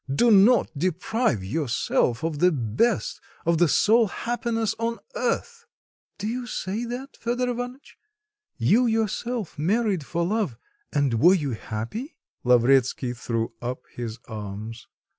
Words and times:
Do 0.11 0.31
not 0.31 0.71
deprive 0.75 1.43
yourself 1.43 2.23
of 2.23 2.39
the 2.39 2.51
best, 2.51 3.21
of 3.45 3.59
the 3.59 3.67
sole 3.67 4.07
happiness 4.07 4.73
on 4.79 4.97
earth." 5.15 5.67
"Do 6.17 6.25
you 6.27 6.47
say 6.47 6.85
that, 6.85 7.15
Fedor 7.17 7.47
Ivanitch? 7.49 7.97
You 8.57 8.87
yourself 8.87 9.59
married 9.59 10.03
for 10.03 10.25
love, 10.25 10.57
and 10.91 11.19
were 11.21 11.35
you 11.35 11.51
happy?" 11.51 12.17
Lavretsky 12.43 13.13
threw 13.13 13.53
up 13.61 13.83
his 13.93 14.17
arms. 14.27 14.87